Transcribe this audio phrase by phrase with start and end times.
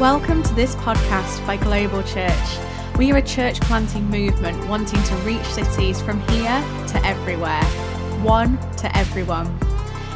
[0.00, 2.58] Welcome to this podcast by Global Church.
[2.98, 7.64] We are a church planting movement wanting to reach cities from here to everywhere,
[8.22, 9.46] one to everyone.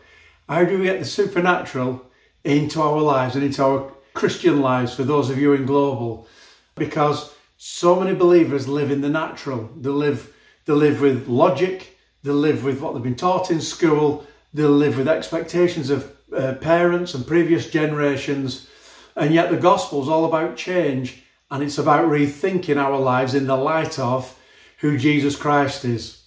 [0.46, 2.05] How do we get the supernatural
[2.49, 6.27] into our lives and into our Christian lives for those of you in global?
[6.75, 9.71] Because so many believers live in the natural.
[9.77, 14.27] They live, they live with logic, they live with what they've been taught in school,
[14.55, 18.69] they live with expectations of uh, parents and previous generations.
[19.14, 23.46] And yet the gospel is all about change and it's about rethinking our lives in
[23.46, 24.39] the light of
[24.79, 26.22] who Jesus Christ is.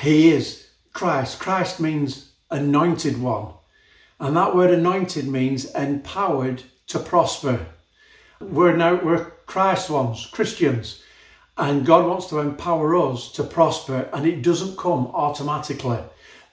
[0.00, 1.38] He is Christ.
[1.38, 3.52] Christ means anointed one.
[4.18, 7.66] And that word anointed means empowered to prosper.
[8.40, 11.02] We're now we're Christ ones, Christians,
[11.56, 15.98] and God wants to empower us to prosper, and it doesn't come automatically.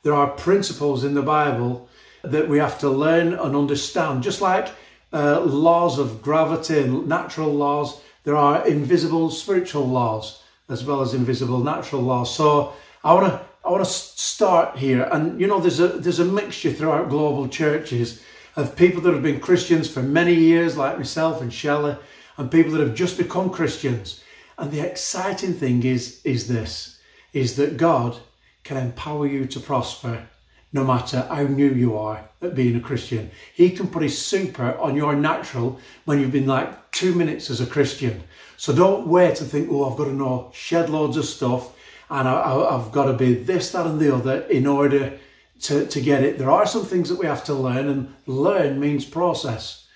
[0.04, 1.90] There are principles in the Bible
[2.24, 4.70] that we have to learn and understand, just like
[5.12, 8.02] uh, laws of gravity, and natural laws.
[8.24, 12.34] There are invisible spiritual laws as well as invisible natural laws.
[12.34, 16.20] So I want to I want to start here, and you know, there's a there's
[16.20, 18.22] a mixture throughout global churches
[18.58, 21.96] of people that have been Christians for many years, like myself and Shelley,
[22.36, 24.22] and people that have just become Christians.
[24.58, 27.00] And the exciting thing is is this:
[27.32, 28.18] is that God
[28.66, 30.28] can empower you to prosper,
[30.74, 33.32] no matter how new you are at being a Christian.
[33.54, 37.62] He can put His super on your natural when you've been like two minutes as
[37.62, 38.24] a Christian.
[38.58, 41.72] So don't wait and think, oh, I've got to know shed loads of stuff
[42.14, 45.18] and I, have got to be this, that, and the other in order
[45.62, 46.38] to, to get it.
[46.38, 49.88] There are some things that we have to learn, and learn means process.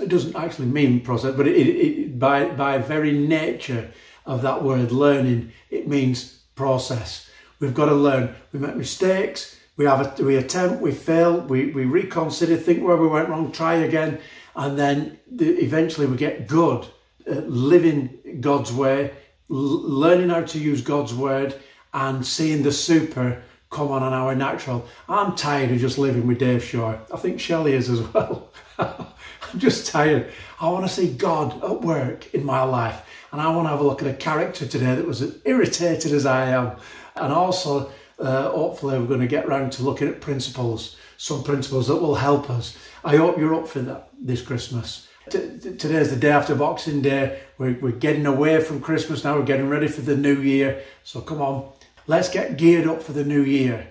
[0.00, 3.90] It doesn't actually mean process, but it, it, it, by, by very nature
[4.24, 7.28] of that word learning, it means process.
[7.60, 8.34] We've got to learn.
[8.50, 12.96] We make mistakes, we have a, we attempt, we fail, we, we reconsider, think where
[12.96, 14.20] we went wrong, try again,
[14.56, 16.86] and then the, eventually we get good
[17.26, 19.12] at living God's way
[19.48, 21.54] learning how to use God's word
[21.94, 24.86] and seeing the super come on on our natural.
[25.08, 27.00] I'm tired of just living with Dave Shore.
[27.12, 28.50] I think Shelley is as well.
[28.78, 30.30] I'm just tired.
[30.60, 33.02] I want to see God at work in my life.
[33.30, 36.12] And I want to have a look at a character today that was as irritated
[36.12, 36.76] as I am.
[37.16, 41.88] And also, uh, hopefully, we're going to get round to looking at principles, some principles
[41.88, 42.76] that will help us.
[43.04, 45.07] I hope you're up for that this Christmas.
[45.30, 47.40] Today's the day after Boxing Day.
[47.58, 49.36] We're, we're getting away from Christmas now.
[49.36, 50.82] We're getting ready for the new year.
[51.04, 51.70] So come on,
[52.06, 53.88] let's get geared up for the new year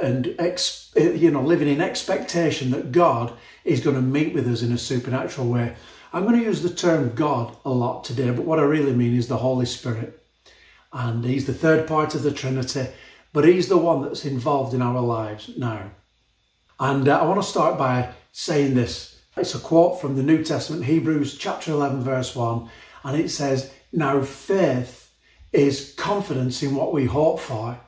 [0.00, 3.32] and ex, you know living in expectation that God
[3.64, 5.74] is going to meet with us in a supernatural way.
[6.12, 9.16] I'm going to use the term God a lot today, but what I really mean
[9.16, 10.22] is the Holy Spirit.
[10.92, 12.86] And He's the third part of the Trinity,
[13.32, 15.90] but He's the one that's involved in our lives now.
[16.78, 20.42] And uh, I want to start by saying this it's a quote from the New
[20.44, 22.68] Testament, Hebrews chapter 11, verse 1,
[23.04, 25.10] and it says, Now faith
[25.52, 27.78] is confidence in what we hope for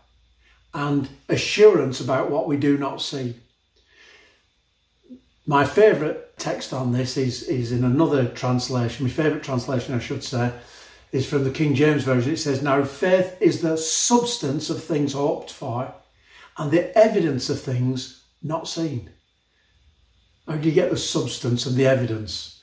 [0.73, 3.35] and assurance about what we do not see.
[5.47, 10.23] My favourite text on this is, is in another translation, my favourite translation, I should
[10.23, 10.53] say,
[11.13, 12.33] is from the King James Version.
[12.33, 15.93] It says, Now faith is the substance of things hoped for
[16.57, 19.11] and the evidence of things not seen.
[20.51, 22.61] How do you get the substance and the evidence?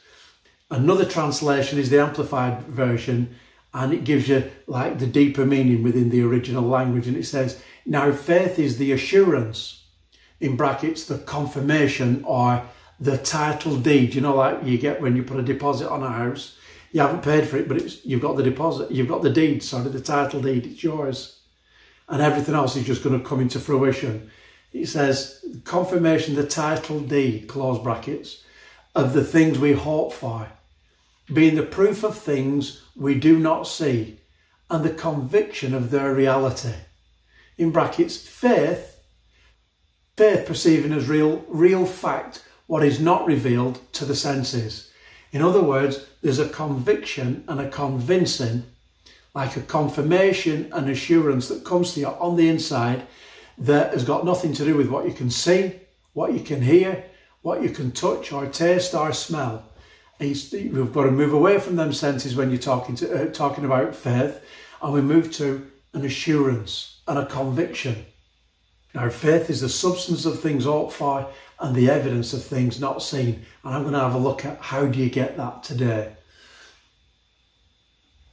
[0.69, 3.33] Another translation is the amplified version,
[3.73, 7.07] and it gives you like the deeper meaning within the original language.
[7.07, 9.85] And it says, Now faith is the assurance,
[10.41, 12.61] in brackets, the confirmation or
[12.99, 14.15] the title deed.
[14.15, 16.57] You know, like you get when you put a deposit on a house,
[16.91, 19.87] you haven't paid for it, but you've got the deposit, you've got the deed, sorry,
[19.87, 21.39] the title deed, it's yours.
[22.09, 24.29] And everything else is just going to come into fruition
[24.73, 28.43] it says confirmation the title deed, close brackets,
[28.95, 30.49] of the things we hope for,
[31.33, 34.19] being the proof of things we do not see
[34.69, 36.73] and the conviction of their reality.
[37.57, 38.99] In brackets, faith,
[40.15, 44.91] faith perceiving as real, real fact what is not revealed to the senses.
[45.31, 48.63] In other words, there's a conviction and a convincing,
[49.33, 53.07] like a confirmation and assurance that comes to you on the inside
[53.57, 55.73] that has got nothing to do with what you can see,
[56.13, 57.03] what you can hear,
[57.41, 59.63] what you can touch or taste or smell.
[60.19, 63.95] we've got to move away from them senses when you're talking to uh, talking about
[63.95, 64.43] faith,
[64.81, 68.05] and we move to an assurance and a conviction.
[68.93, 73.01] Now, faith is the substance of things hoped for and the evidence of things not
[73.01, 73.45] seen.
[73.63, 76.16] And I'm going to have a look at how do you get that today.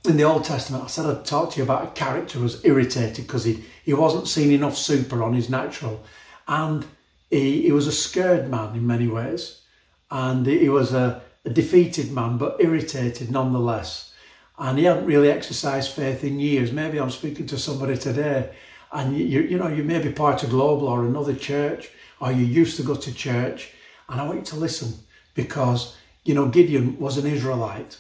[0.06, 2.64] In the Old Testament, I said I'd talk to you about a character who was
[2.64, 6.04] irritated because he, he wasn't seeing enough super on his natural.
[6.46, 6.84] And
[7.30, 9.62] he, he was a scared man in many ways.
[10.10, 14.12] And he was a, a defeated man, but irritated nonetheless.
[14.58, 16.70] And he hadn't really exercised faith in years.
[16.70, 18.50] Maybe I'm speaking to somebody today
[18.94, 21.90] and you, you know, you may be part of Global or another church,
[22.20, 23.72] or you used to go to church,
[24.08, 24.94] and I want you to listen
[25.34, 27.98] because, you know, Gideon was an Israelite.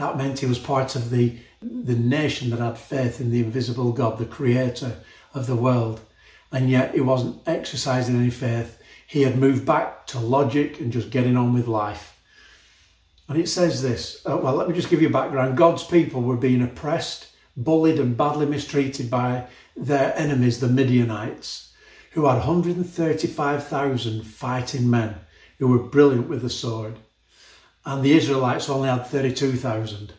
[0.00, 3.92] That meant he was part of the, the nation that had faith in the invisible
[3.92, 4.96] God, the creator
[5.34, 6.00] of the world.
[6.50, 8.82] And yet he wasn't exercising any faith.
[9.06, 12.18] He had moved back to logic and just getting on with life.
[13.28, 15.58] And it says this uh, well, let me just give you a background.
[15.58, 21.74] God's people were being oppressed, bullied, and badly mistreated by their enemies, the Midianites,
[22.12, 25.16] who had 135,000 fighting men
[25.58, 26.96] who were brilliant with the sword.
[27.90, 30.12] And the Israelites only had 32,000.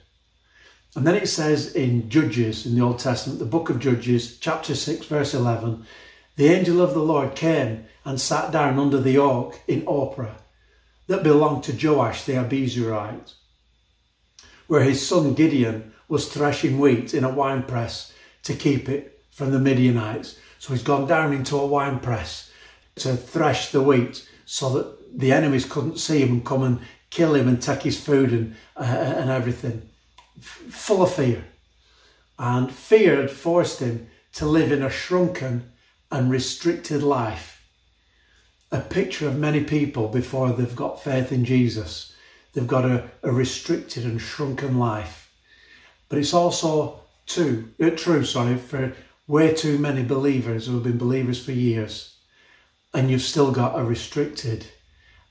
[0.94, 4.76] And then it says in Judges, in the Old Testament, the book of Judges, chapter
[4.76, 5.86] 6, verse 11,
[6.36, 10.36] the angel of the Lord came and sat down under the oak in Ophrah
[11.08, 13.36] that belonged to Joash the Abiezrite,
[14.68, 18.12] where his son Gideon was threshing wheat in a winepress
[18.44, 20.38] to keep it from the Midianites.
[20.60, 22.52] So he's gone down into a wine press
[22.96, 27.36] to thresh the wheat so that the enemies couldn't see him and come and kill
[27.36, 29.90] him and take his food and, uh, and everything.
[30.40, 31.44] F- full of fear.
[32.40, 35.72] And fear had forced him to live in a shrunken
[36.10, 37.64] and restricted life.
[38.72, 42.16] A picture of many people before they've got faith in Jesus.
[42.54, 45.32] They've got a, a restricted and shrunken life.
[46.10, 48.94] But it's also too, uh, true sorry, for
[49.28, 52.16] way too many believers who have been believers for years,
[52.94, 54.66] and you've still got a restricted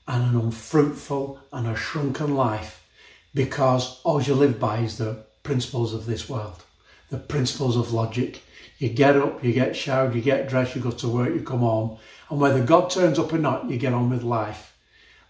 [0.07, 2.85] and an unfruitful and a shrunken life
[3.33, 6.63] because all you live by is the principles of this world,
[7.09, 8.43] the principles of logic.
[8.77, 11.59] You get up, you get showered, you get dressed, you go to work, you come
[11.59, 11.97] home,
[12.29, 14.75] and whether God turns up or not, you get on with life.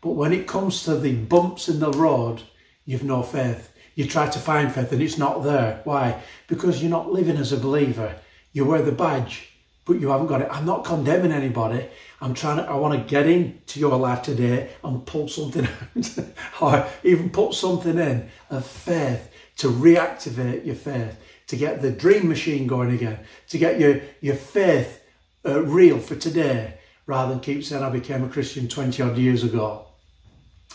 [0.01, 2.41] But when it comes to the bumps in the road,
[2.85, 3.71] you've no faith.
[3.93, 5.81] You try to find faith and it's not there.
[5.83, 6.21] Why?
[6.47, 8.15] Because you're not living as a believer
[8.53, 9.50] you wear the badge,
[9.85, 10.47] but you haven't got it.
[10.51, 11.87] I'm not condemning anybody.
[12.21, 15.67] I'm trying to, I want to get into your life today and pull something
[16.61, 21.17] out, or even put something in of faith to reactivate your faith,
[21.47, 23.19] to get the dream machine going again,
[23.49, 25.03] to get your, your faith
[25.45, 26.75] uh, real for today,
[27.07, 29.87] rather than keep saying I became a Christian 20 odd years ago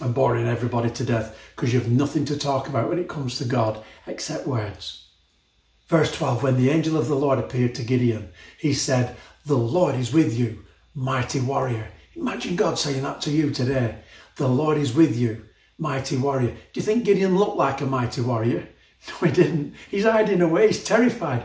[0.01, 3.39] and boring everybody to death because you have nothing to talk about when it comes
[3.39, 5.06] to God except words.
[5.89, 9.95] Verse 12 When the angel of the Lord appeared to Gideon, he said, The Lord
[9.95, 11.89] is with you, mighty warrior.
[12.15, 13.99] Imagine God saying that to you today.
[14.37, 15.45] The Lord is with you,
[15.79, 16.51] mighty warrior.
[16.51, 18.69] Do you think Gideon looked like a mighty warrior?
[19.09, 19.75] No, he didn't.
[19.89, 21.45] He's hiding away, he's terrified.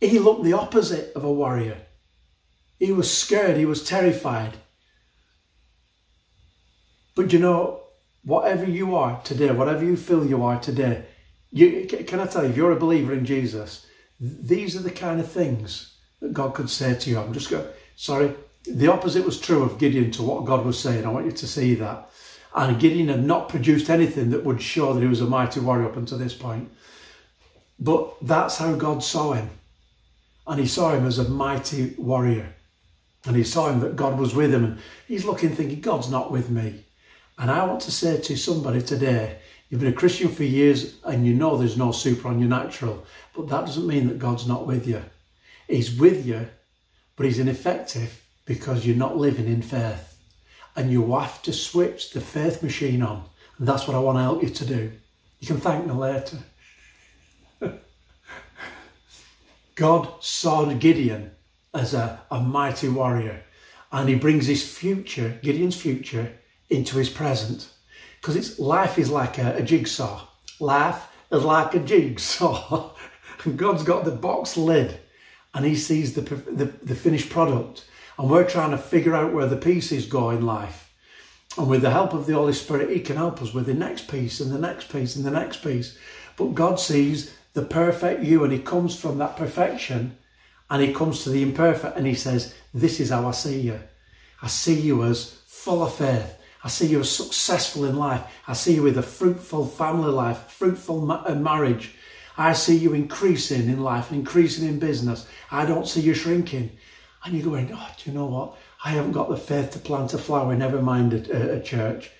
[0.00, 1.78] He looked the opposite of a warrior.
[2.78, 4.58] He was scared, he was terrified.
[7.16, 7.80] But you know,
[8.22, 11.04] whatever you are today, whatever you feel you are today,
[11.52, 13.86] you, can I tell you, if you're a believer in Jesus,
[14.20, 17.18] these are the kind of things that God could say to you.
[17.18, 17.66] I'm just going,
[17.96, 21.04] sorry, the opposite was true of Gideon to what God was saying.
[21.04, 22.10] I want you to see that.
[22.54, 25.86] And Gideon had not produced anything that would show that he was a mighty warrior
[25.86, 26.70] up until this point.
[27.78, 29.50] But that's how God saw him.
[30.46, 32.54] And he saw him as a mighty warrior.
[33.24, 34.64] And he saw him that God was with him.
[34.64, 36.84] And he's looking, thinking, God's not with me.
[37.38, 39.38] And I want to say to somebody today,
[39.70, 43.06] You've been a Christian for years and you know there's no super on your natural,
[43.36, 45.00] but that doesn't mean that God's not with you.
[45.68, 46.48] He's with you,
[47.14, 50.18] but He's ineffective because you're not living in faith.
[50.74, 53.24] And you have to switch the faith machine on.
[53.58, 54.90] And that's what I want to help you to do.
[55.38, 56.38] You can thank me later.
[59.76, 61.30] God saw Gideon
[61.72, 63.44] as a, a mighty warrior,
[63.92, 66.32] and he brings his future, Gideon's future,
[66.68, 67.68] into his present
[68.20, 70.26] because it's life is like a, a jigsaw.
[70.58, 72.92] Life is like a jigsaw.
[73.44, 75.00] and God's got the box lid
[75.54, 77.84] and he sees the, the, the finished product.
[78.18, 80.90] And we're trying to figure out where the pieces go in life.
[81.58, 84.08] And with the help of the Holy Spirit, He can help us with the next
[84.08, 85.96] piece and the next piece and the next piece.
[86.36, 90.16] But God sees the perfect you and He comes from that perfection
[90.68, 93.80] and He comes to the imperfect and He says, This is how I see you.
[94.42, 98.22] I see you as full of faith, I see you as successful in life.
[98.46, 101.94] I see you with a fruitful family life, fruitful ma- uh, marriage.
[102.36, 105.26] I see you increasing in life, increasing in business.
[105.50, 106.70] I don't see you shrinking.
[107.24, 108.56] And you're going, oh, do you know what?
[108.84, 112.10] I haven't got the faith to plant a flower, never mind a, a church.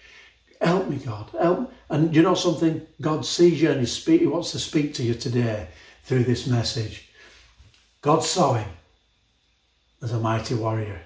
[0.61, 1.31] Help me, God.
[1.41, 1.73] Help.
[1.89, 2.87] And you know something?
[3.01, 5.69] God sees you and he, speak, he wants to speak to you today
[6.05, 7.09] through this message.
[8.03, 8.69] God saw him
[10.03, 11.01] as a mighty warrior.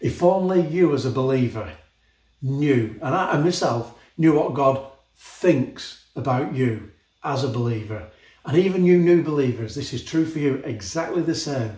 [0.00, 1.72] If only you, as a believer,
[2.42, 4.84] knew, and I and myself knew what God
[5.16, 6.90] thinks about you
[7.24, 8.08] as a believer,
[8.44, 11.76] and even you new believers, this is true for you exactly the same.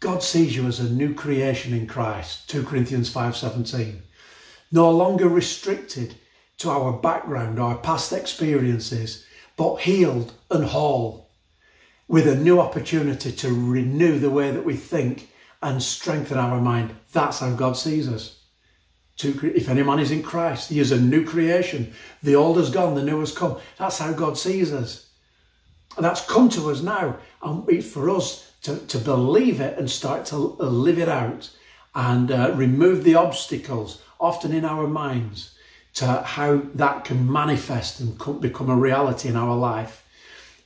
[0.00, 4.02] God sees you as a new creation in Christ, 2 Corinthians 5:17.
[4.70, 6.14] No longer restricted
[6.58, 9.24] to our background, our past experiences,
[9.56, 11.30] but healed and whole,
[12.06, 15.30] with a new opportunity to renew the way that we think
[15.62, 16.94] and strengthen our mind.
[17.12, 18.37] That's how God sees us.
[19.20, 21.92] If any man is in Christ, he is a new creation.
[22.22, 23.58] The old has gone, the new has come.
[23.76, 25.08] That's how God sees us.
[25.96, 27.16] And that's come to us now.
[27.42, 31.50] And it's for us to, to believe it and start to live it out
[31.94, 35.54] and uh, remove the obstacles, often in our minds,
[35.94, 40.04] to how that can manifest and become a reality in our life.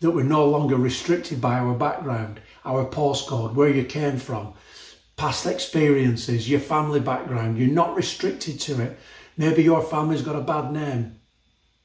[0.01, 4.53] That we're no longer restricted by our background, our postcode, where you came from,
[5.23, 7.57] past experiences, your family background.
[7.57, 8.99] You're not restricted to it.
[9.37, 11.21] Maybe your family's got a bad name.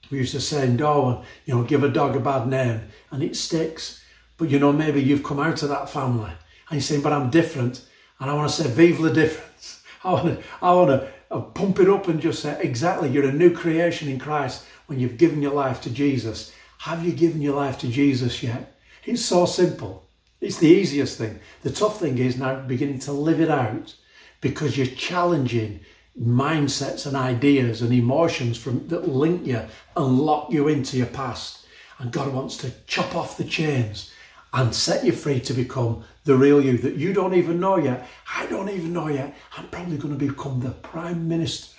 [0.10, 3.22] We used to say in Darwin, you know, give a dog a bad name and
[3.22, 4.04] it sticks.
[4.38, 7.30] But you know, maybe you've come out of that family and you're saying, but I'm
[7.30, 7.86] different.
[8.20, 9.84] And I want to say, vive the difference.
[10.04, 13.30] I want to, I want to uh, pump it up and just say, exactly, you're
[13.30, 16.54] a new creation in Christ when you've given your life to Jesus.
[16.80, 18.80] Have you given your life to Jesus yet?
[19.06, 20.07] It's so simple.
[20.40, 21.40] It's the easiest thing.
[21.64, 23.96] The tough thing is now beginning to live it out
[24.42, 25.80] because you're challenging
[26.20, 29.62] mindsets and ideas and emotions from that link you
[29.96, 31.66] and lock you into your past.
[32.00, 34.12] And God wants to chop off the chains
[34.54, 38.08] and set you free to become the real you that you don't even know yet.
[38.36, 39.36] I don't even know yet.
[39.58, 41.78] I'm probably going to become the Prime Minister.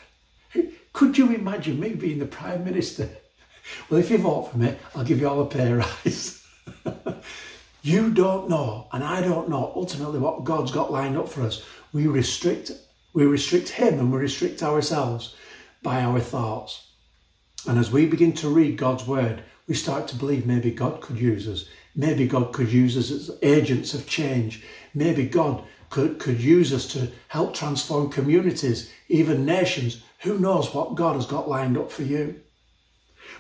[0.93, 3.09] Could you imagine me being the Prime Minister?
[3.91, 6.43] Well, if you vote for me, I'll give you all a pay rise.
[7.83, 11.65] you don't know, and I don't know ultimately what God's got lined up for us.
[11.93, 12.73] We restrict,
[13.13, 15.35] we restrict Him and we restrict ourselves
[15.83, 16.89] by our thoughts.
[17.67, 21.19] And as we begin to read God's word, we start to believe maybe God could
[21.19, 21.67] use us.
[21.95, 24.65] Maybe God could use us as agents of change.
[24.95, 30.03] Maybe God could, could use us to help transform communities, even nations.
[30.21, 32.41] Who knows what God has got lined up for you?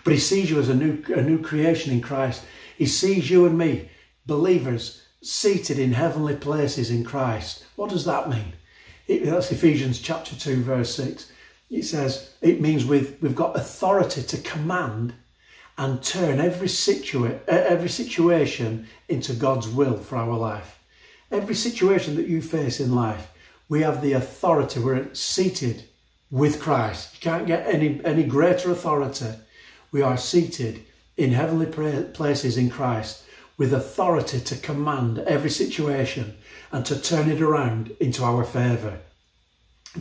[0.04, 2.44] But He sees you as a new, a new creation in Christ.
[2.76, 3.88] He sees you and me,
[4.28, 7.64] believers, seated in heavenly places in Christ.
[7.74, 8.52] What does that mean?
[9.08, 11.32] It, that's Ephesians chapter 2, verse 6.
[11.70, 15.14] It says it means we've, we've got authority to command
[15.76, 20.78] and turn every, situa- every situation into God's will for our life.
[21.32, 23.32] Every situation that you face in life,
[23.68, 24.80] we have the authority.
[24.80, 25.84] We're seated
[26.30, 27.14] with Christ.
[27.14, 29.32] You can't get any, any greater authority.
[29.90, 30.84] We are seated
[31.16, 33.24] in heavenly places in Christ
[33.58, 36.36] with authority to command every situation
[36.70, 39.00] and to turn it around into our favour,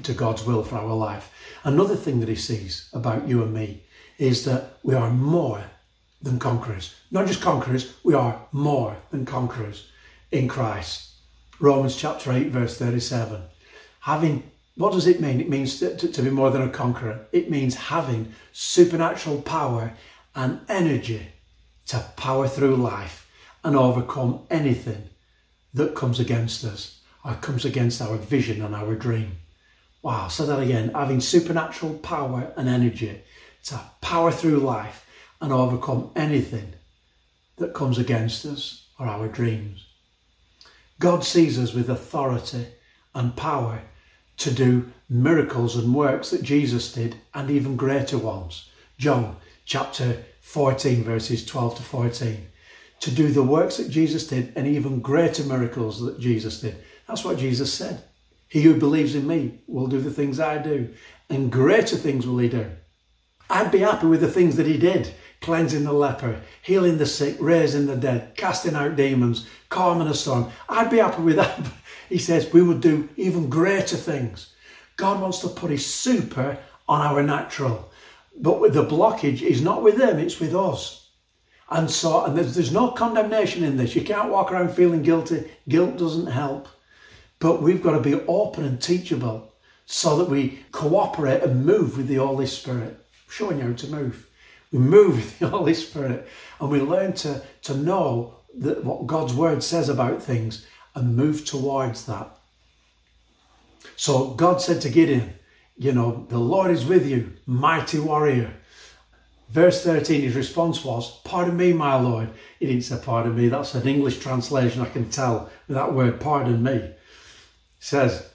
[0.04, 1.34] to God's will for our life.
[1.64, 3.84] Another thing that He sees about you and me
[4.20, 5.64] is that we are more
[6.22, 6.96] than conquerors.
[7.10, 9.90] Not just conquerors, we are more than conquerors
[10.32, 11.12] in Christ.
[11.60, 13.42] Romans chapter 8, verse 37.
[14.02, 15.42] Having, what does it mean?
[15.42, 17.26] It means to, to, to be more than a conqueror.
[17.32, 19.94] It means having supernatural power
[20.36, 21.28] and energy
[21.88, 23.27] to power through life
[23.68, 25.10] and overcome anything
[25.74, 29.40] that comes against us or comes against our vision and our dream.
[30.02, 30.92] Wow, say that again.
[30.96, 33.20] Having supernatural power and energy
[33.66, 35.06] to power through life
[35.42, 36.76] and overcome anything
[37.58, 39.86] that comes against us or our dreams.
[40.98, 42.68] God sees us with authority
[43.14, 43.82] and power
[44.38, 48.70] to do miracles and works that Jesus did and even greater ones.
[48.98, 52.48] John chapter 14, verses 12 to 14.
[53.02, 56.76] To do the works that Jesus did and even greater miracles that Jesus did.
[57.08, 58.04] That's what Jesus said.
[58.48, 60.94] He who believes in me will do the things I do,
[61.30, 62.66] and greater things will he do.
[63.50, 67.38] I'd be happy with the things that he did cleansing the leper, healing the sick,
[67.40, 70.52] raising the dead, casting out demons, calming a storm.
[70.68, 71.60] I'd be happy with that.
[72.10, 74.54] he says we would do even greater things.
[74.96, 77.92] God wants to put his super on our natural.
[78.40, 81.07] But the blockage is not with them, it's with us.
[81.70, 83.96] And so, and there's, there's no condemnation in this.
[83.96, 85.50] You can't walk around feeling guilty.
[85.68, 86.68] Guilt doesn't help.
[87.40, 89.54] But we've got to be open and teachable
[89.86, 94.30] so that we cooperate and move with the Holy Spirit, showing you how to move.
[94.72, 96.28] We move with the Holy Spirit
[96.60, 101.46] and we learn to, to know that what God's word says about things and move
[101.46, 102.38] towards that.
[103.96, 105.34] So God said to Gideon,
[105.78, 108.54] You know, the Lord is with you, mighty warrior.
[109.50, 112.30] Verse 13, his response was, Pardon me, my Lord.
[112.60, 113.48] He didn't say, Pardon me.
[113.48, 116.92] That's an English translation, I can tell with that word, pardon me.
[117.80, 118.30] Says,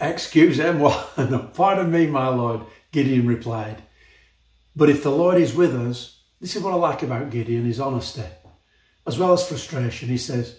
[0.00, 0.78] Excuse him.
[0.78, 2.62] no, pardon me, my Lord.
[2.90, 3.82] Gideon replied.
[4.76, 7.80] But if the Lord is with us, this is what I like about Gideon, his
[7.80, 8.24] honesty.
[9.06, 10.58] As well as frustration, he says,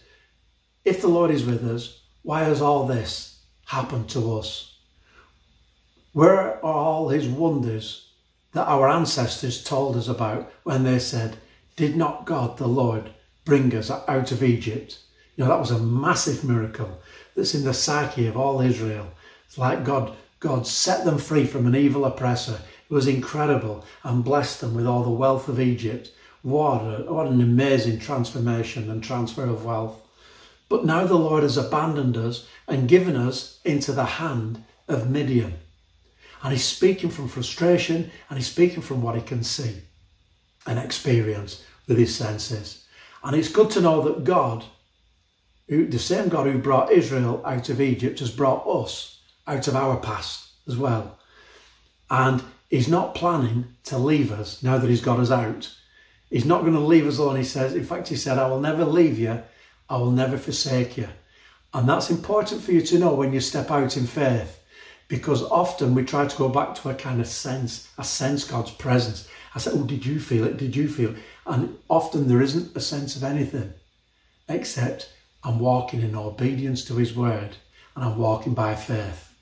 [0.86, 4.78] If the Lord is with us, why has all this happened to us?
[6.14, 8.05] Where are all his wonders
[8.56, 11.36] that our ancestors told us about when they said,
[11.76, 13.10] Did not God the Lord
[13.44, 14.98] bring us out of Egypt?
[15.36, 17.02] You know, that was a massive miracle
[17.36, 19.12] that's in the psyche of all Israel.
[19.46, 22.62] It's like God, God set them free from an evil oppressor.
[22.90, 26.12] It was incredible and blessed them with all the wealth of Egypt.
[26.42, 30.02] What, a, what an amazing transformation and transfer of wealth.
[30.70, 35.56] But now the Lord has abandoned us and given us into the hand of Midian.
[36.46, 39.82] And he's speaking from frustration and he's speaking from what he can see
[40.68, 42.86] and experience with his senses.
[43.24, 44.64] And it's good to know that God,
[45.68, 49.76] who, the same God who brought Israel out of Egypt, has brought us out of
[49.76, 51.18] our past as well.
[52.12, 55.76] And he's not planning to leave us now that he's got us out.
[56.30, 57.38] He's not going to leave us alone.
[57.38, 59.42] He says, in fact, he said, I will never leave you,
[59.90, 61.08] I will never forsake you.
[61.74, 64.62] And that's important for you to know when you step out in faith
[65.08, 68.72] because often we try to go back to a kind of sense, I sense God's
[68.72, 69.28] presence.
[69.54, 70.58] I said, Oh, did you feel it?
[70.58, 71.18] Did you feel it?
[71.46, 73.74] And often there isn't a sense of anything
[74.48, 75.12] except
[75.44, 77.58] I'm walking in obedience to His word
[77.96, 79.34] and I'm walking by faith.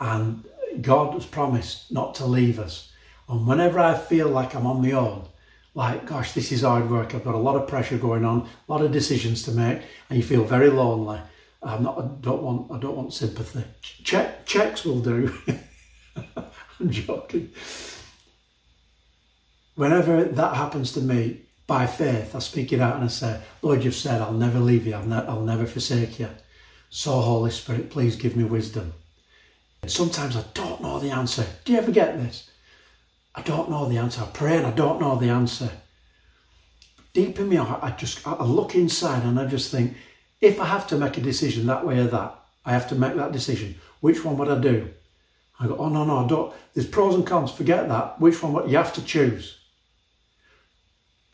[0.00, 0.44] And
[0.80, 2.90] God has promised not to leave us.
[3.28, 5.28] And whenever I feel like I'm on my own,
[5.74, 8.72] like, gosh, this is hard work, I've got a lot of pressure going on, a
[8.72, 11.20] lot of decisions to make, and you feel very lonely,
[11.62, 11.98] I'm not.
[11.98, 12.72] I don't want.
[12.72, 13.64] I don't want sympathy.
[13.80, 15.32] Check checks will do.
[16.36, 17.50] I'm joking.
[19.74, 23.84] Whenever that happens to me, by faith, I speak it out and I say, Lord,
[23.84, 24.94] you've said I'll never leave you.
[24.94, 26.28] I'll, ne- I'll never forsake you.
[26.90, 28.92] So, Holy Spirit, please give me wisdom.
[29.86, 31.46] Sometimes I don't know the answer.
[31.64, 32.50] Do you ever get this?
[33.34, 34.22] I don't know the answer.
[34.22, 35.70] I pray and I don't know the answer.
[37.14, 39.96] Deep in heart, I just I look inside and I just think,
[40.42, 43.14] if I have to make a decision that way or that, I have to make
[43.14, 43.76] that decision.
[44.00, 44.90] Which one would I do?
[45.58, 46.52] I go, oh no, no, don't.
[46.74, 47.52] There's pros and cons.
[47.52, 48.20] Forget that.
[48.20, 48.52] Which one?
[48.52, 49.58] Would, you have to choose.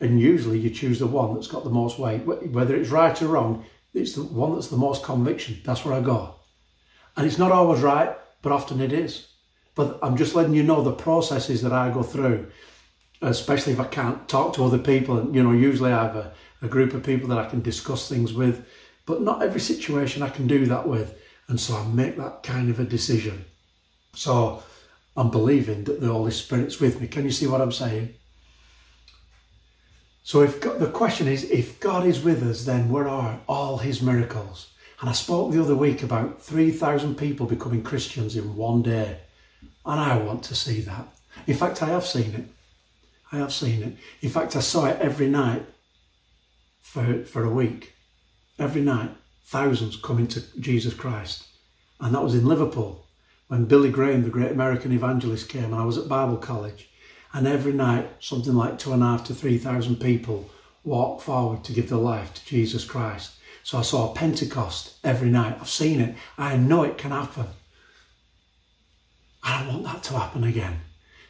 [0.01, 2.18] And usually you choose the one that's got the most weight.
[2.18, 5.59] Whether it's right or wrong, it's the one that's the most conviction.
[5.64, 6.35] That's where I go.
[7.16, 9.27] And it's not always right, but often it is.
[9.75, 12.51] But I'm just letting you know the processes that I go through,
[13.23, 15.18] especially if I can't talk to other people.
[15.18, 18.09] And, you know, usually I have a, a group of people that I can discuss
[18.09, 18.64] things with
[19.09, 21.18] but not every situation I can do that with.
[21.49, 23.47] And so I make that kind of a decision.
[24.14, 24.62] So
[25.16, 27.09] I'm believing that the Holy Spirit's with me.
[27.09, 28.14] Can you see what I'm saying?
[30.25, 33.79] So if God, the question is, if God is with us, then where are all
[33.79, 34.68] his miracles?
[35.01, 39.21] And I spoke the other week about 3,000 people becoming Christians in one day.
[39.87, 41.09] And I want to see that.
[41.47, 42.44] In fact, I have seen it.
[43.33, 43.97] I have seen it.
[44.21, 45.64] In fact, I saw it every night
[46.83, 47.94] for, for a week
[48.59, 49.11] every night,
[49.44, 51.47] thousands coming to Jesus Christ.
[52.01, 53.07] And that was in Liverpool
[53.49, 56.88] when Billy Graham, the great American evangelist, came, and I was at Bible college.
[57.33, 60.51] And every night, something like two and a half to three thousand people
[60.85, 63.33] walked forward to give their life to Jesus Christ.
[63.62, 65.59] So I saw Pentecost every night.
[65.61, 66.14] I've seen it.
[66.38, 67.47] I know it can happen.
[69.42, 70.81] I want that to happen again.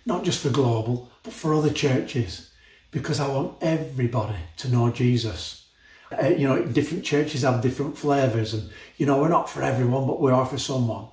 [0.07, 2.51] Not just for global, but for other churches.
[2.91, 5.68] Because I want everybody to know Jesus.
[6.11, 10.07] Uh, you know, different churches have different flavours, and you know, we're not for everyone,
[10.07, 11.09] but we are for someone.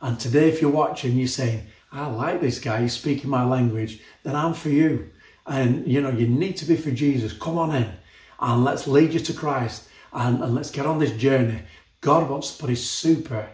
[0.00, 4.00] And today, if you're watching, you're saying, I like this guy, he's speaking my language,
[4.22, 5.10] then I'm for you.
[5.46, 7.32] And you know, you need to be for Jesus.
[7.32, 7.92] Come on in
[8.40, 11.60] and let's lead you to Christ and, and let's get on this journey.
[12.00, 13.48] God wants to put his super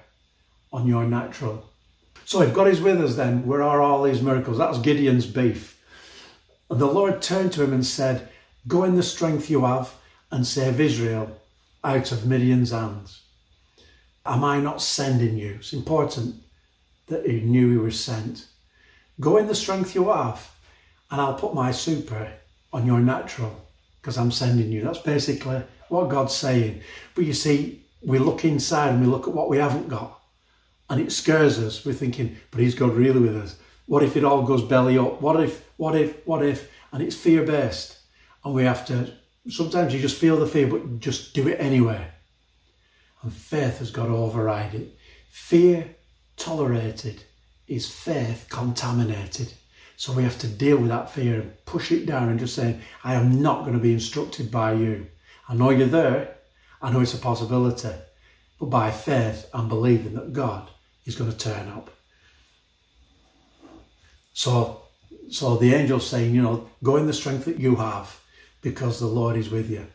[0.73, 1.69] on your natural.
[2.25, 4.59] So if God is with us, then where are all these miracles?
[4.59, 5.83] That's Gideon's beef.
[6.71, 8.29] And the Lord turned to him and said,
[8.67, 9.93] Go in the strength you have
[10.31, 11.41] and save Israel
[11.85, 13.23] out of Midian's hands?
[14.25, 15.55] Am I not sending you?
[15.61, 16.37] It's important
[17.07, 18.47] that he knew he was sent.
[19.21, 20.51] Go in the strength you have,
[21.11, 22.29] and I'll put my super
[22.73, 23.67] on your natural
[24.01, 24.83] because I'm sending you.
[24.83, 26.81] That's basically what God's saying.
[27.15, 30.21] But you see, we look inside and we look at what we haven't got,
[30.91, 31.85] and it scares us.
[31.85, 33.57] We're thinking, but He's God really with us?
[33.87, 35.21] What if it all goes belly up?
[35.21, 36.71] What if, what if, what if?
[36.93, 37.99] And it's fear based,
[38.45, 39.13] and we have to
[39.49, 42.07] sometimes you just feel the fear, but just do it anyway.
[43.23, 44.97] And faith has got to override it.
[45.31, 45.89] Fear
[46.37, 47.23] tolerated
[47.67, 49.53] is faith contaminated.
[49.97, 52.79] So we have to deal with that fear and push it down and just say,
[53.03, 55.07] I am not going to be instructed by you.
[55.49, 56.37] I know you're there.
[56.83, 57.95] I know it's a possibility.
[58.61, 60.69] But by faith, I'm believing that God
[61.07, 61.91] is going to turn up.
[64.35, 64.83] So,
[65.31, 68.21] so the angel's saying, you know, go in the strength that you have
[68.63, 69.87] because the Lord is with you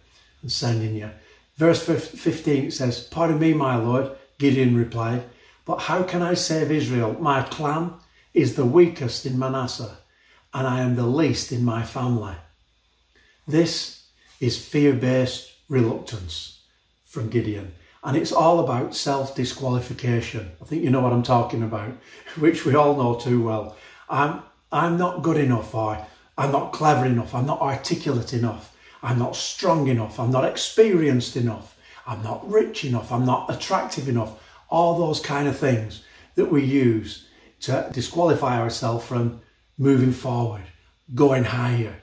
[0.41, 1.09] and sending you.
[1.57, 5.23] Verse 15 says, Pardon me, my Lord, Gideon replied,
[5.65, 7.15] but how can I save Israel?
[7.19, 7.93] My clan
[8.33, 9.97] is the weakest in Manasseh,
[10.53, 12.35] and I am the least in my family.
[13.47, 14.07] This
[14.39, 16.61] is fear based reluctance
[17.05, 17.73] from Gideon.
[18.03, 20.51] And it's all about self disqualification.
[20.61, 21.91] I think you know what I'm talking about,
[22.39, 23.77] which we all know too well.
[24.09, 26.05] I'm, I'm not good enough, or
[26.41, 31.37] I'm not clever enough, I'm not articulate enough, I'm not strong enough, I'm not experienced
[31.37, 31.77] enough,
[32.07, 34.41] I'm not rich enough, I'm not attractive enough.
[34.67, 37.27] All those kind of things that we use
[37.59, 39.41] to disqualify ourselves from
[39.77, 40.63] moving forward,
[41.13, 41.93] going higher.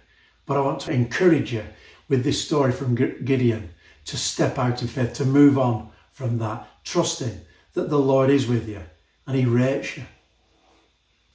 [0.46, 1.64] But I want to encourage you
[2.08, 3.70] with this story from Gideon
[4.04, 7.40] to step out in faith, to move on from that, trusting
[7.74, 8.82] that the Lord is with you
[9.26, 10.04] and He rates you.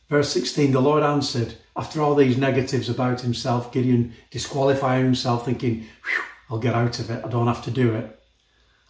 [0.07, 5.88] Verse 16 The Lord answered, after all these negatives about himself, Gideon disqualifying himself, thinking,
[6.49, 8.19] I'll get out of it, I don't have to do it.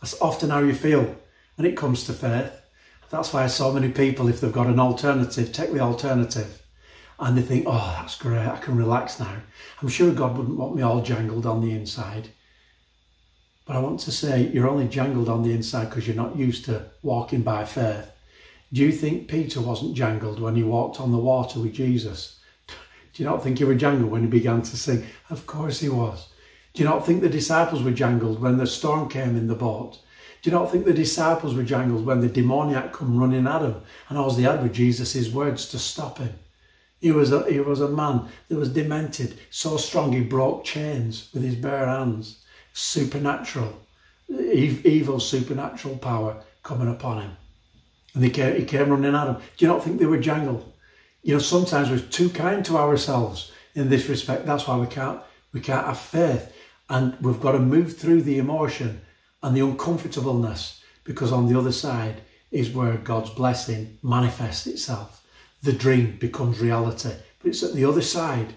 [0.01, 1.15] That's often how you feel
[1.55, 2.51] when it comes to faith.
[3.09, 6.61] That's why so many people, if they've got an alternative, take the alternative.
[7.19, 9.35] And they think, oh, that's great, I can relax now.
[9.81, 12.29] I'm sure God wouldn't want me all jangled on the inside.
[13.65, 16.65] But I want to say, you're only jangled on the inside because you're not used
[16.65, 18.11] to walking by faith.
[18.73, 22.39] Do you think Peter wasn't jangled when he walked on the water with Jesus?
[23.13, 25.05] Do you not think he was jangled when he began to sing?
[25.29, 26.29] Of course he was.
[26.73, 29.99] Do you not think the disciples were jangled when the storm came in the boat?
[30.41, 33.75] Do you not think the disciples were jangled when the demoniac come running at him
[34.09, 36.33] and all they had were Jesus' words to stop him?
[36.99, 41.29] He was, a, he was a man that was demented, so strong he broke chains
[41.33, 42.43] with his bare hands.
[42.73, 43.73] Supernatural,
[44.29, 47.37] evil supernatural power coming upon him.
[48.15, 49.35] And he came, he came running at him.
[49.35, 50.72] Do you not think they were jangled?
[51.23, 54.45] You know, sometimes we're too kind to ourselves in this respect.
[54.45, 55.21] That's why we can't
[55.53, 56.53] we can't have faith.
[56.89, 59.01] And we've got to move through the emotion
[59.41, 65.25] and the uncomfortableness because on the other side is where God's blessing manifests itself.
[65.61, 68.55] The dream becomes reality, but it's at the other side.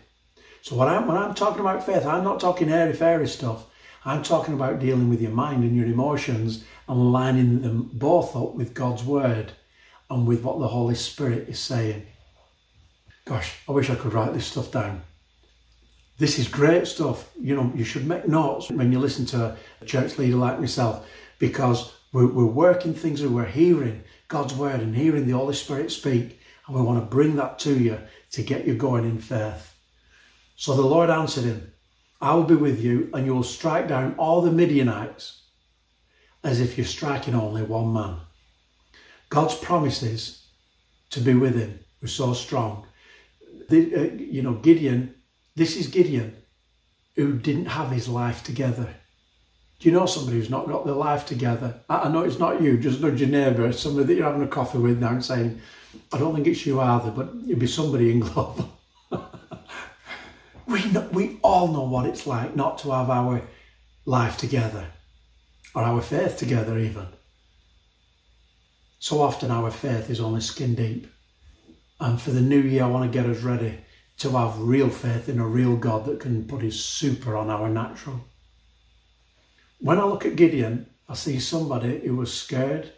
[0.62, 3.66] So when I'm, when I'm talking about faith, I'm not talking airy fairy stuff.
[4.04, 8.54] I'm talking about dealing with your mind and your emotions and lining them both up
[8.54, 9.52] with God's word
[10.10, 12.06] and with what the Holy Spirit is saying.
[13.26, 15.02] Gosh, I wish I could write this stuff down.
[16.16, 17.28] This is great stuff.
[17.38, 21.06] You know, you should make notes when you listen to a church leader like myself
[21.40, 25.90] because we're, we're working things and we're hearing God's word and hearing the Holy Spirit
[25.90, 26.40] speak.
[26.66, 27.98] And we want to bring that to you
[28.30, 29.74] to get you going in faith.
[30.54, 31.72] So the Lord answered him,
[32.20, 35.42] I will be with you, and you will strike down all the Midianites
[36.42, 38.18] as if you're striking only one man.
[39.28, 40.46] God's promises
[41.10, 42.86] to be with him were so strong.
[43.68, 45.14] The, uh, you know, Gideon,
[45.54, 46.36] this is Gideon
[47.16, 48.94] who didn't have his life together.
[49.78, 51.80] Do you know somebody who's not got their life together?
[51.88, 54.48] I, I know it's not you, just nudge your neighbour, somebody that you're having a
[54.48, 55.60] coffee with now and saying,
[56.12, 58.78] I don't think it's you either, but it'd be somebody in Global.
[60.66, 63.42] we, know, we all know what it's like not to have our
[64.04, 64.86] life together
[65.74, 67.06] or our faith together, even.
[68.98, 71.06] So often our faith is only skin deep.
[72.00, 73.78] And for the new year, I want to get us ready
[74.18, 77.68] to have real faith in a real God that can put his super on our
[77.68, 78.24] natural.
[79.78, 82.92] When I look at Gideon, I see somebody who was scared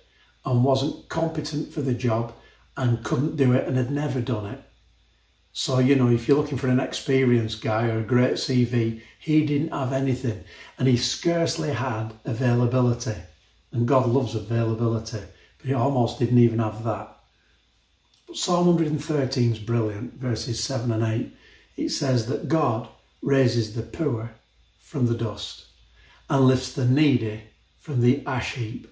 [0.44, 2.32] and wasn't competent for the job
[2.76, 4.62] and couldn't do it and had never done it.
[5.52, 9.44] So, you know, if you're looking for an experienced guy or a great CV, he
[9.44, 10.44] didn't have anything
[10.78, 13.16] and he scarcely had availability.
[13.72, 15.20] And God loves availability,
[15.58, 17.17] but he almost didn't even have that.
[18.34, 21.34] Psalm 113 is brilliant, verses 7 and 8.
[21.78, 22.88] It says that God
[23.22, 24.32] raises the poor
[24.78, 25.64] from the dust
[26.28, 27.44] and lifts the needy
[27.78, 28.86] from the ash heap.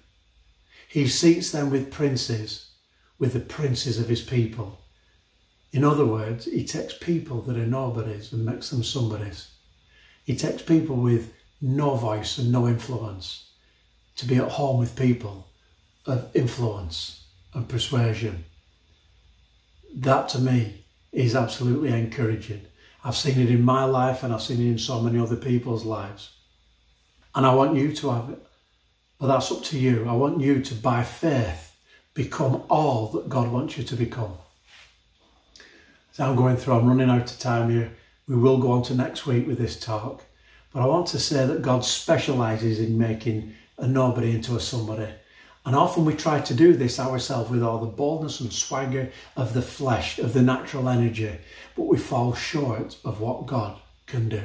[0.87, 2.71] He seats them with princes,
[3.19, 4.79] with the princes of his people.
[5.71, 9.51] In other words, he takes people that are nobodies and makes them somebodies.
[10.23, 13.51] He takes people with no voice and no influence
[14.15, 15.47] to be at home with people
[16.07, 18.45] of influence and persuasion.
[19.95, 22.61] That to me is absolutely encouraging.
[23.03, 25.85] I've seen it in my life and I've seen it in so many other people's
[25.85, 26.31] lives.
[27.33, 28.41] And I want you to have it.
[29.19, 30.07] But that's up to you.
[30.07, 31.75] I want you to, by faith,
[32.13, 34.37] become all that God wants you to become.
[36.11, 37.91] So I'm going through, I'm running out of time here.
[38.27, 40.23] We will go on to next week with this talk.
[40.73, 45.07] But I want to say that God specializes in making a nobody into a somebody.
[45.67, 49.53] And often we try to do this ourselves with all the boldness and swagger of
[49.53, 51.39] the flesh, of the natural energy,
[51.75, 54.43] but we fall short of what God can do.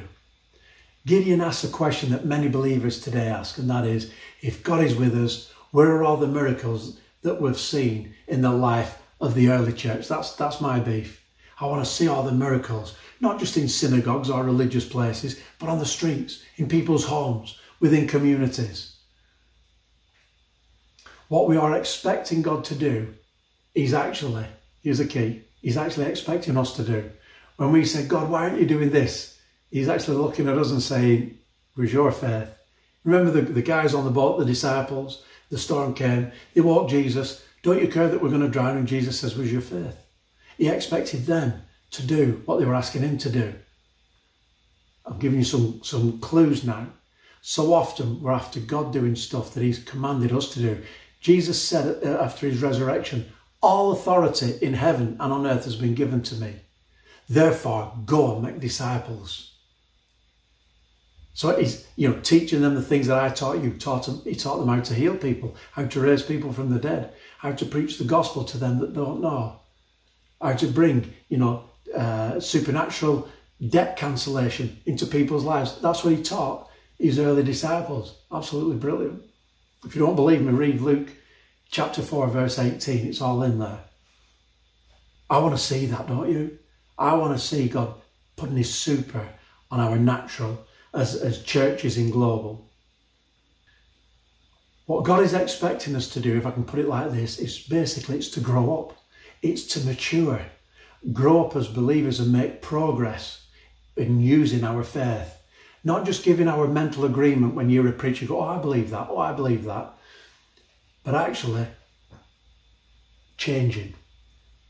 [1.06, 4.96] Gideon asks a question that many believers today ask, and that is if God is
[4.96, 9.48] with us, where are all the miracles that we've seen in the life of the
[9.48, 10.08] early church?
[10.08, 11.24] That's, that's my beef.
[11.60, 15.68] I want to see all the miracles, not just in synagogues or religious places, but
[15.68, 18.91] on the streets, in people's homes, within communities.
[21.32, 23.14] What we are expecting God to do,
[23.74, 24.44] He's actually,
[24.82, 27.10] here's the key, He's actually expecting us to do.
[27.56, 29.40] When we say, God, why aren't you doing this?
[29.70, 31.38] He's actually looking at us and saying,
[31.74, 32.50] Where's your faith?
[33.04, 37.42] Remember the, the guys on the boat, the disciples, the storm came, they walked Jesus.
[37.62, 38.76] Don't you care that we're going to drown?
[38.76, 39.96] And Jesus says, Where's your faith?
[40.58, 43.54] He expected them to do what they were asking him to do.
[45.06, 46.88] I'm giving you some, some clues now.
[47.44, 50.82] So often we're after God doing stuff that He's commanded us to do.
[51.22, 53.32] Jesus said uh, after His resurrection,
[53.62, 56.56] All authority in heaven and on earth has been given to me.
[57.28, 59.52] Therefore, go and make disciples.
[61.34, 63.70] So he's, you know, teaching them the things that I taught you.
[63.72, 66.78] Taught them, he taught them how to heal people, how to raise people from the
[66.78, 69.60] dead, how to preach the gospel to them that don't know,
[70.42, 71.64] how to bring, you know,
[71.96, 73.28] uh, supernatural
[73.68, 75.80] debt cancellation into people's lives.
[75.80, 78.18] That's what he taught his early disciples.
[78.30, 79.22] Absolutely brilliant.
[79.84, 81.08] If you don't believe me, read Luke
[81.70, 83.06] chapter 4, verse 18.
[83.06, 83.80] It's all in there.
[85.28, 86.58] I want to see that, don't you?
[86.98, 87.94] I want to see God
[88.36, 89.28] putting his super
[89.70, 90.64] on our natural
[90.94, 92.68] as, as churches in global.
[94.86, 97.58] What God is expecting us to do, if I can put it like this, is
[97.58, 98.98] basically it's to grow up.
[99.40, 100.42] It's to mature,
[101.12, 103.46] grow up as believers and make progress
[103.96, 105.41] in using our faith.
[105.84, 109.08] Not just giving our mental agreement when you're a preacher, go, oh, I believe that,
[109.10, 109.92] oh, I believe that.
[111.02, 111.66] But actually
[113.36, 113.94] changing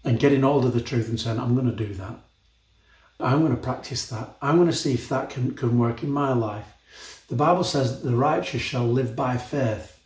[0.05, 2.17] and getting hold of the truth and saying, I'm going to do that.
[3.21, 4.37] I'm going to practice that.
[4.41, 6.67] I'm going to see if that can, can work in my life.
[7.29, 10.01] The Bible says the righteous shall live by faith.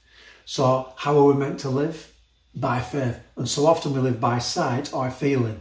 [0.44, 2.12] So, how are we meant to live?
[2.54, 3.18] By faith.
[3.36, 5.60] And so often we live by sight or feeling.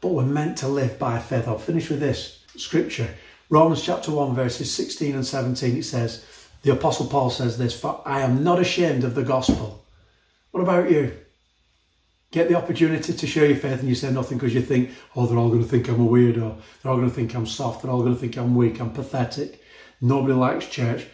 [0.00, 1.48] But we're meant to live by faith.
[1.48, 3.14] I'll finish with this scripture.
[3.48, 6.24] Romans chapter 1, verses 16 and 17, it says,
[6.62, 9.84] the Apostle Paul says this, For I am not ashamed of the gospel.
[10.50, 11.12] What about you?
[12.36, 15.26] get the opportunity to show your faith and you say nothing because you think, oh,
[15.26, 16.60] they're all going to think I'm a weirdo.
[16.82, 17.82] They're all going to think I'm soft.
[17.82, 18.80] They're all going to think I'm weak.
[18.80, 19.62] I'm pathetic.
[20.00, 21.06] Nobody likes church.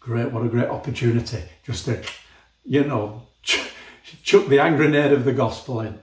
[0.00, 1.42] Great, what a great opportunity.
[1.64, 2.02] Just to,
[2.64, 3.22] you know,
[4.22, 6.00] chuck the hand grenade of the gospel in,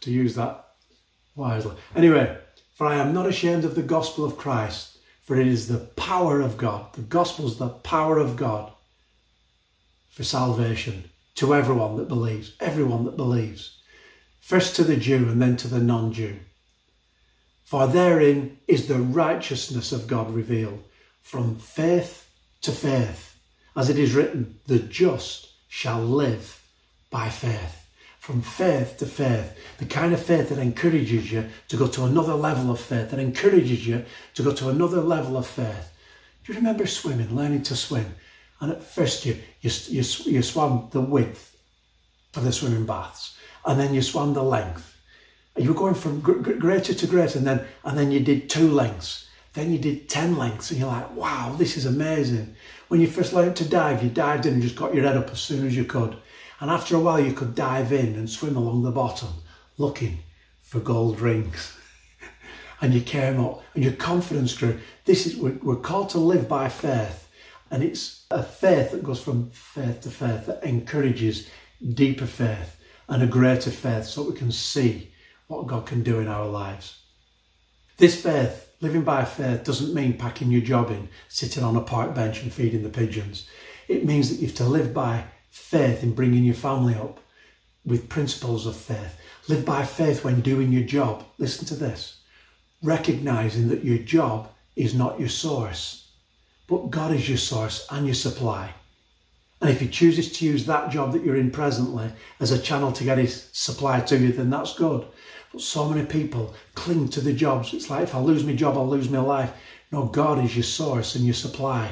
[0.00, 0.66] to use that
[1.34, 1.74] wisely.
[1.96, 2.36] Anyway,
[2.74, 4.87] for I am not ashamed of the gospel of Christ,
[5.28, 6.90] for it is the power of God.
[6.94, 8.72] The gospel is the power of God
[10.08, 13.76] for salvation to everyone that believes, everyone that believes,
[14.40, 16.36] first to the Jew and then to the non Jew.
[17.62, 20.82] For therein is the righteousness of God revealed
[21.20, 22.30] from faith
[22.62, 23.38] to faith,
[23.76, 26.62] as it is written, the just shall live
[27.10, 27.86] by faith.
[28.28, 32.34] From faith to faith, the kind of faith that encourages you to go to another
[32.34, 35.90] level of faith, that encourages you to go to another level of faith.
[36.44, 38.14] Do you remember swimming, learning to swim?
[38.60, 41.56] And at first you, you, you, you swam the width
[42.36, 44.94] of the swimming baths and then you swam the length.
[45.56, 49.26] You were going from greater to greater and then, and then you did two lengths.
[49.54, 52.56] Then you did 10 lengths and you're like, wow, this is amazing.
[52.88, 55.30] When you first learned to dive, you dived in and just got your head up
[55.30, 56.18] as soon as you could.
[56.60, 59.28] And after a while, you could dive in and swim along the bottom
[59.76, 60.18] looking
[60.60, 61.76] for gold rings.
[62.80, 64.78] and you came up and your confidence grew.
[65.04, 67.28] This is, we're, we're called to live by faith.
[67.70, 71.48] And it's a faith that goes from faith to faith that encourages
[71.94, 72.76] deeper faith
[73.08, 75.12] and a greater faith so we can see
[75.46, 76.98] what God can do in our lives.
[77.96, 82.14] This faith, living by faith, doesn't mean packing your job in, sitting on a park
[82.14, 83.48] bench and feeding the pigeons.
[83.88, 85.24] It means that you have to live by
[85.58, 87.20] faith in bringing your family up
[87.84, 89.18] with principles of faith.
[89.48, 91.24] Live by faith when doing your job.
[91.38, 92.20] Listen to this.
[92.82, 96.08] Recognizing that your job is not your source
[96.68, 98.72] but God is your source and your supply.
[99.60, 102.92] And if He chooses to use that job that you're in presently as a channel
[102.92, 105.04] to get His supply to you, then that's good.
[105.50, 107.72] But so many people cling to the jobs.
[107.72, 109.50] It's like, if I lose my job, I'll lose my life.
[109.90, 111.90] No, God is your source and your supply.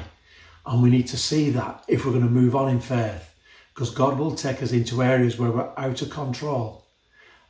[0.65, 3.33] And we need to see that if we're going to move on in faith.
[3.77, 6.83] Because God will take us into areas where we're out of control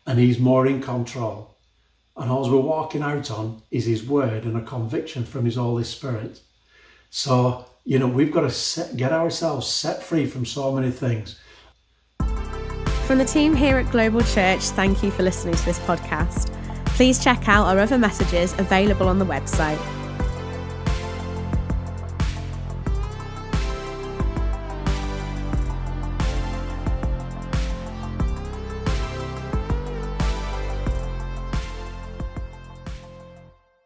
[0.06, 1.56] and He's more in control.
[2.18, 5.86] And all we're walking out on is His Word and a conviction from His Holy
[5.86, 6.42] Spirit.
[7.10, 11.40] So, you know, we've got to set, get ourselves set free from so many things.
[13.06, 16.54] From the team here at Global Church, thank you for listening to this podcast.
[16.88, 19.97] Please check out our other messages available on the website